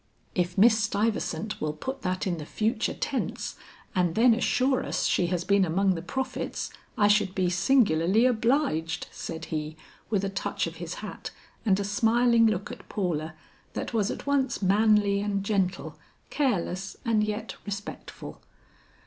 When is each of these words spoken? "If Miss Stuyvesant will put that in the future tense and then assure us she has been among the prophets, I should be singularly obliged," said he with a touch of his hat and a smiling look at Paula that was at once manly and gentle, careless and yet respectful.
"If 0.33 0.57
Miss 0.57 0.79
Stuyvesant 0.79 1.61
will 1.61 1.73
put 1.73 2.01
that 2.01 2.25
in 2.25 2.39
the 2.39 2.45
future 2.47 2.95
tense 2.95 3.55
and 3.93 4.15
then 4.15 4.33
assure 4.33 4.83
us 4.83 5.05
she 5.05 5.27
has 5.27 5.43
been 5.43 5.63
among 5.63 5.93
the 5.93 6.01
prophets, 6.01 6.71
I 6.97 7.07
should 7.07 7.35
be 7.35 7.51
singularly 7.51 8.25
obliged," 8.25 9.05
said 9.11 9.45
he 9.53 9.77
with 10.09 10.25
a 10.25 10.29
touch 10.29 10.65
of 10.65 10.77
his 10.77 10.95
hat 11.05 11.29
and 11.67 11.79
a 11.79 11.83
smiling 11.83 12.47
look 12.47 12.71
at 12.71 12.89
Paula 12.89 13.35
that 13.73 13.93
was 13.93 14.09
at 14.09 14.25
once 14.25 14.59
manly 14.59 15.19
and 15.19 15.43
gentle, 15.43 15.99
careless 16.31 16.97
and 17.05 17.23
yet 17.23 17.53
respectful. 17.63 18.41